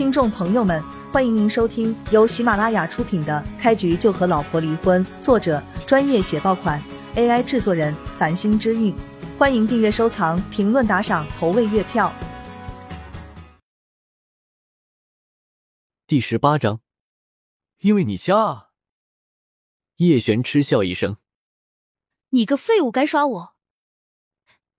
[0.00, 6.82] 听众朋友们，欢迎您收听由喜马拉雅出品的《开局就和老婆离婚》，作者专业写爆款
[7.16, 8.96] ，AI 制作人繁星之韵。
[9.38, 12.10] 欢迎订阅、收藏、评论、打赏、投喂月票。
[16.06, 16.80] 第十八章，
[17.80, 18.68] 因为你瞎啊！
[19.96, 21.18] 叶璇嗤笑一声
[22.30, 23.54] ：“你个废物，该耍我！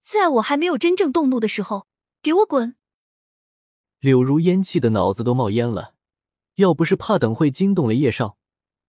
[0.02, 1.86] 在我还没有真正动怒的时候，
[2.24, 2.76] 给我滚！”
[4.02, 5.94] 柳如烟气的脑子都冒烟了，
[6.56, 8.36] 要不是怕等会惊动了叶少，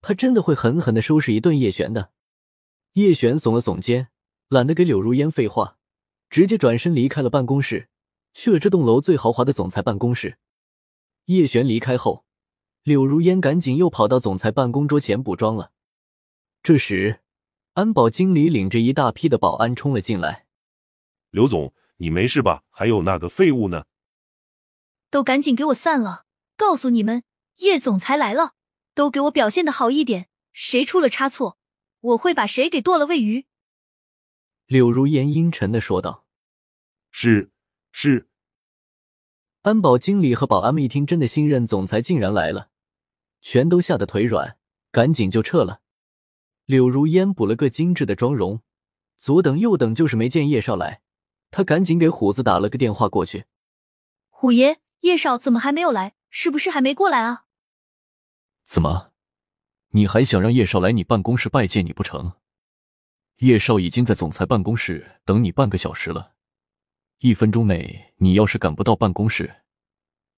[0.01, 2.13] 他真的会狠狠的收拾一顿叶璇的。
[2.95, 4.09] 叶璇耸了耸肩，
[4.49, 5.77] 懒得给柳如烟废话，
[6.31, 7.91] 直接转身离开了办公室，
[8.33, 10.39] 去了这栋楼最豪华的总裁办公室。
[11.27, 12.25] 叶璇离开后，
[12.83, 15.73] 柳如烟赶紧又跑到总裁办公桌前补妆了。
[16.63, 17.21] 这时，
[17.75, 20.47] 安保经理领着一大批的保安冲了进来。
[21.29, 22.63] 刘总，你没事吧？
[22.71, 23.85] 还有那个废物呢？
[25.13, 26.25] 都赶紧给我散了！
[26.57, 27.23] 告诉你们，
[27.59, 28.55] 叶总裁来了，
[28.95, 30.31] 都给我表现的好一点。
[30.55, 31.59] 谁出了差错，
[32.01, 33.45] 我会把谁给剁了喂鱼。
[34.65, 36.25] 柳如烟阴沉的说道
[37.13, 37.51] ：“是
[37.91, 38.27] 是。”
[39.61, 42.71] 安保经理和保安们一听，真的新任总裁竟然来了，
[43.43, 44.57] 全都吓得腿软，
[44.91, 45.83] 赶紧就撤了。
[46.65, 48.63] 柳如烟补了个精致的妆容，
[49.19, 51.03] 左等右等，就是没见叶少来，
[51.51, 53.45] 他赶紧给虎子打了个电话过去。
[54.31, 54.81] 虎爷。
[55.03, 56.15] 叶少怎么还没有来？
[56.31, 57.45] 是不是还没过来啊？
[58.63, 59.13] 怎么，
[59.91, 62.35] 你还想让叶少来你办公室拜见你不成？
[63.39, 66.35] 叶少已经在总裁办公室等你半个小时了，
[67.19, 69.63] 一分钟内你要是赶不到办公室，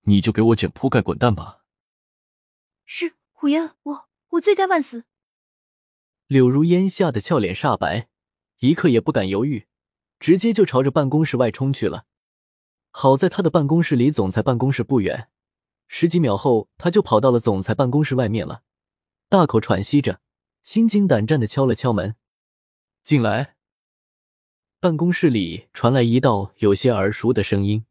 [0.02, 1.60] 你就给我卷铺盖滚蛋吧！
[2.86, 5.04] 是虎爷，我我罪该万死。
[6.26, 8.08] 柳如烟吓得俏脸煞白，
[8.60, 9.66] 一刻也不敢犹豫，
[10.18, 12.06] 直接就朝着办公室外冲去了。
[12.96, 15.28] 好在他的办公室离总裁办公室不远，
[15.88, 18.62] 十几秒后他就跑到了总裁办公室外面了，
[19.28, 20.20] 大口喘息着，
[20.62, 22.14] 心惊胆战的敲了敲门，
[23.02, 23.56] 进来。
[24.78, 27.84] 办公室里传来一道有些耳熟的声音。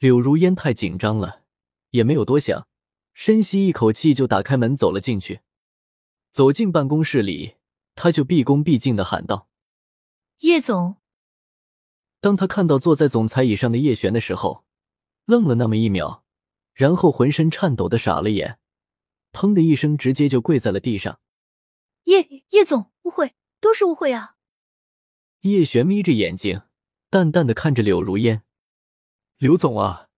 [0.00, 1.42] 柳如烟太紧张了，
[1.90, 2.66] 也没有多想，
[3.14, 5.42] 深吸一口气就打开门走了进去。
[6.32, 7.54] 走进办公室里，
[7.94, 9.48] 他就毕恭毕敬的喊道
[10.42, 10.96] ：“叶总。”
[12.20, 14.64] 当他看到坐在总裁椅上的叶璇的时候，
[15.24, 16.24] 愣了那么一秒，
[16.74, 18.58] 然后浑身颤抖的傻了眼，
[19.32, 21.20] 砰的一声，直接就跪在了地上。
[22.04, 24.36] 叶叶总，误会，都是误会啊！
[25.42, 26.62] 叶璇眯着眼睛，
[27.10, 28.42] 淡淡的看着柳如烟
[29.38, 30.08] ：“刘总啊，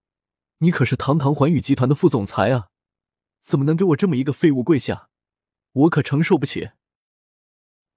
[0.59, 2.69] 你可是堂堂环宇集团的副总裁啊，
[3.41, 5.11] 怎么能给我这么一个废物跪下？
[5.73, 6.71] 我可承受不起。”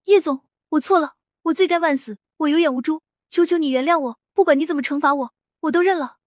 [0.05, 3.01] 叶总，我错了，我罪该万死，我有眼无珠。
[3.33, 6.17] 求求你原谅我，不管你怎么惩罚我，我都认了。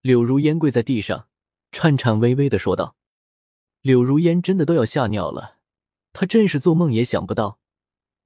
[0.00, 1.26] 柳如烟跪在地上，
[1.72, 2.94] 颤颤巍巍的说道
[3.82, 5.56] ：“柳如烟真的都要吓尿了，
[6.12, 7.58] 她真是做梦也想不到，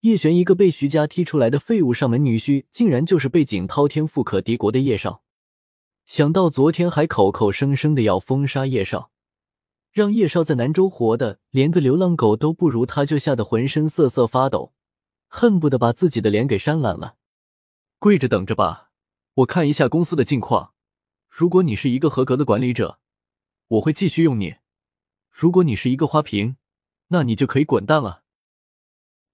[0.00, 5.22] 叶璇一个被徐家踢出来的废物上门女婿，竟然就是背景滔天、富可敌国的叶少。
[6.04, 9.10] 想到昨天还口口声声的要封杀叶少，
[9.90, 14.74] 让叶少在南州活的连个流浪狗都不如，他就吓得浑身瑟瑟发抖，
[15.26, 17.14] 恨不得把自己的脸给扇烂了。”
[18.02, 18.90] 跪着等着吧，
[19.34, 20.74] 我看一下公司的近况。
[21.28, 22.98] 如果你是一个合格的管理者，
[23.68, 24.56] 我会继续用你；
[25.30, 26.56] 如果你是一个花瓶，
[27.10, 28.24] 那你就可以滚蛋了。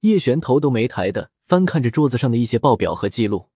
[0.00, 3.48] 叶璇头都没抬的翻看着桌子上的一些报表和记录。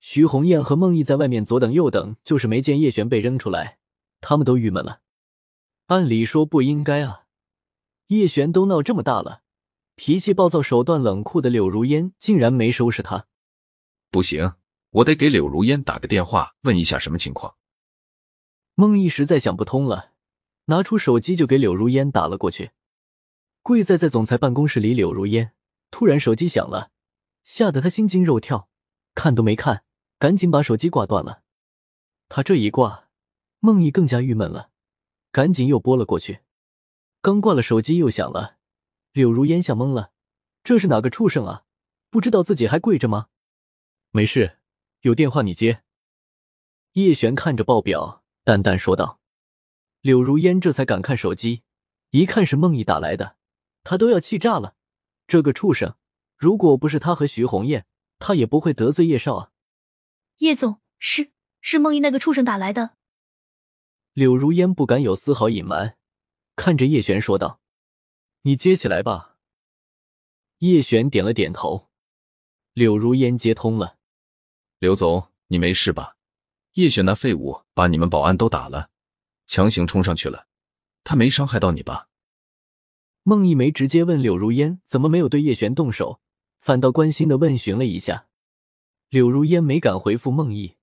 [0.00, 3.78] 徐红艳和孟毅在外面左等右等，就是没见叶璇被扔出来，
[4.20, 5.00] 他们都郁闷了。
[5.86, 7.22] 按理说不应该啊，
[8.08, 9.40] 叶璇都闹这么大了，
[9.94, 13.28] 脾气暴躁、手段冷酷的柳如烟竟然没收拾他。
[14.16, 14.54] 不行，
[14.92, 17.56] 我得给柳如烟打个电话，问一下什么情况。
[18.74, 20.12] 孟毅实在想不通了，
[20.68, 22.70] 拿出手机就给柳如烟打了过去。
[23.60, 25.52] 跪在在总裁办公室里，柳如烟
[25.90, 26.92] 突然手机响了，
[27.44, 28.70] 吓得他心惊肉跳，
[29.14, 29.84] 看都没看，
[30.18, 31.42] 赶紧把手机挂断了。
[32.30, 33.10] 他这一挂，
[33.60, 34.70] 孟毅更加郁闷了，
[35.30, 36.40] 赶紧又拨了过去。
[37.20, 38.56] 刚挂了手机又响了，
[39.12, 40.12] 柳如烟吓懵了，
[40.64, 41.64] 这是哪个畜生啊？
[42.08, 43.26] 不知道自己还跪着吗？
[44.16, 44.56] 没事，
[45.02, 45.82] 有电话你接。
[46.92, 49.20] 叶璇看着报表，淡淡说道。
[50.00, 51.64] 柳如烟这才敢看手机，
[52.12, 53.36] 一看是孟毅打来的，
[53.84, 54.74] 他都要气炸了。
[55.26, 55.96] 这个畜生，
[56.34, 57.84] 如果不是他和徐红艳，
[58.18, 59.52] 他也不会得罪叶少啊。
[60.38, 61.30] 叶总，是
[61.60, 62.96] 是孟毅那个畜生打来的。
[64.14, 65.98] 柳如烟不敢有丝毫隐瞒，
[66.54, 67.60] 看着叶璇说道
[68.44, 69.36] ：“你接起来吧。”
[70.60, 71.90] 叶璇点了点头。
[72.72, 73.98] 柳如烟接通了。
[74.78, 76.16] 刘总，你没事吧？
[76.74, 78.90] 叶璇那废物把你们保安都打了，
[79.46, 80.48] 强行冲上去了，
[81.02, 82.08] 他没伤害到你吧？
[83.22, 86.20] 孟一梅直接问柳如烟怎么没有对叶璇动手，
[86.60, 88.28] 反倒关心的问询了一下。
[89.08, 90.76] 柳如烟没敢回复孟毅，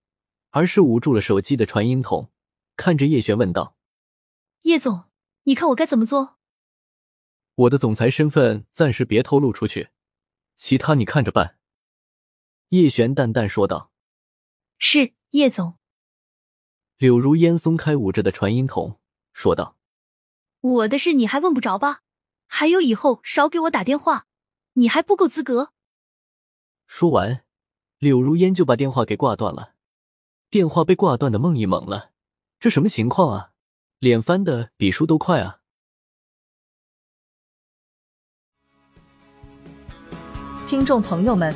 [0.50, 2.32] 而是捂住了手机的传音筒，
[2.76, 3.78] 看着叶璇问道
[4.64, 5.04] ：“叶总，
[5.44, 6.38] 你看我该怎么做？”
[7.54, 9.90] 我的总裁身份暂时别透露出去，
[10.56, 11.58] 其他你看着办。”
[12.74, 13.92] 叶璇淡淡说道。
[14.80, 15.78] “是，叶总。”
[16.98, 19.00] 柳如烟松开捂着的传音筒，
[19.32, 19.78] 说道
[20.60, 22.02] ：“我的事你还问不着吧？”
[22.50, 24.26] 还有，以后少给我打电话，
[24.74, 25.72] 你还不够资格。
[26.88, 27.46] 说完，
[28.00, 29.76] 柳如烟就把电话给挂断了。
[30.50, 32.12] 电话被挂断的孟毅懵了，
[32.60, 33.52] 这什么情况啊？
[34.00, 35.62] 脸翻的比书都快啊！
[40.68, 41.56] 听众朋友们，